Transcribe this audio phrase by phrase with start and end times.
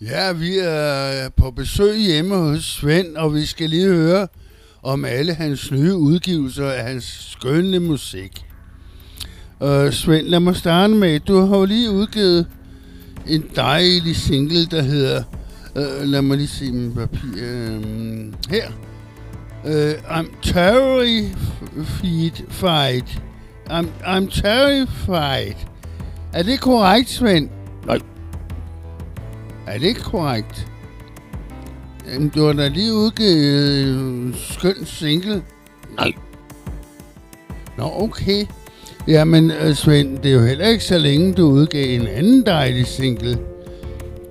[0.00, 4.28] Ja, vi er på besøg hjemme hos Svend, og vi skal lige høre
[4.82, 8.44] om alle hans nye udgivelser af hans skønne musik.
[9.60, 12.46] Uh, Svend, lad mig starte med, du har jo lige udgivet
[13.26, 15.22] en dejlig single, der hedder,
[15.76, 18.68] uh, lad mig lige se min papir, uh, her.
[19.64, 21.42] Uh, I'm terrified.
[23.70, 25.56] I'm, I'm terrified.
[26.32, 27.48] Er det korrekt, Svend?
[27.86, 27.98] Nej.
[29.66, 30.68] Er det ikke korrekt?
[32.12, 35.42] Jamen, du har da lige udgivet en skøn single.
[35.96, 36.12] Nej.
[37.78, 38.46] Nå, okay.
[39.08, 42.86] Jamen, øh, Svend, det er jo heller ikke så længe, du udgav en anden dejlig
[42.86, 43.38] single.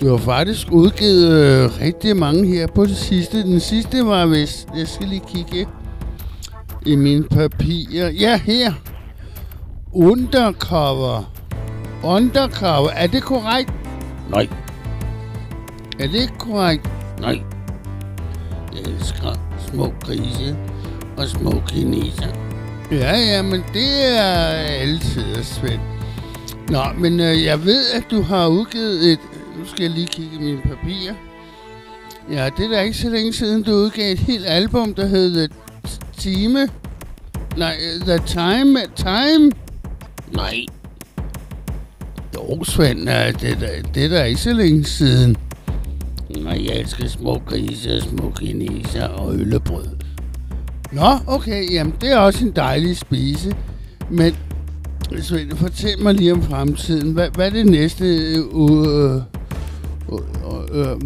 [0.00, 3.42] Du har faktisk udgivet øh, rigtig mange her på det sidste.
[3.42, 4.68] Den sidste var vist...
[4.76, 5.66] Jeg skal lige kigge
[6.86, 8.10] i mine papirer.
[8.10, 8.72] Ja, her.
[9.92, 11.32] Undercover.
[12.04, 12.90] Undercover.
[12.90, 13.72] Er det korrekt?
[14.30, 14.48] Nej.
[16.00, 16.88] Er det ikke korrekt?
[17.20, 17.40] Nej.
[18.74, 19.38] Jeg elsker
[19.70, 20.56] små grise
[21.16, 22.26] og små kineser.
[22.92, 24.24] Ja, ja, men det er
[24.80, 25.80] altid Svend.
[26.68, 29.18] Nå, men øh, jeg ved, at du har udgivet et...
[29.58, 31.14] Nu skal jeg lige kigge i mine papirer.
[32.30, 35.34] Ja, det er da ikke så længe siden, du udgav et helt album, der hed
[35.34, 35.48] The
[36.18, 36.68] Time.
[37.56, 38.78] Nej, The Time.
[38.96, 39.52] Time.
[40.32, 40.64] Nej.
[42.34, 45.36] Jo, Svend, ja, det, er da- det er da ikke så længe siden.
[46.30, 49.86] Nej, jeg elsker små grise og små kineser og øllebrød.
[50.92, 53.56] Nå, okay, jamen det er også en dejlig spise.
[54.10, 54.36] Men
[55.22, 57.12] Svend, fortæl mig lige om fremtiden.
[57.12, 59.20] Hvad, hvad er det næste øh, øh,
[60.12, 60.96] øh, øh,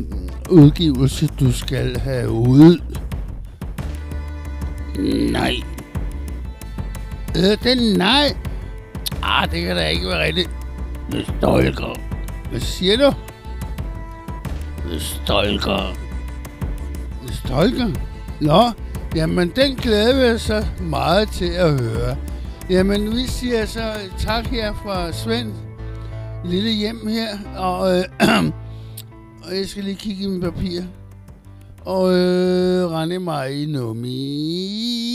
[0.51, 2.79] udgivelse, du skal have ud?
[5.33, 5.55] Nej.
[7.37, 8.37] Øh, den nej.
[9.23, 10.51] Ah, det kan da ikke være rigtigt.
[11.13, 11.99] Det stolker.
[12.51, 13.13] Hvad siger du?
[14.99, 15.97] Stolker.
[17.33, 17.91] Stolker?
[18.41, 18.63] Nå,
[19.15, 22.17] jamen den glæder vi så meget til at høre.
[22.71, 25.53] Jamen, vi siger så tak her fra Svend.
[26.45, 28.05] Lille hjem her, og, øh,
[29.45, 30.83] og jeg skal lige kigge i mine papir.
[31.85, 35.08] Og øh, rende mig i nummi.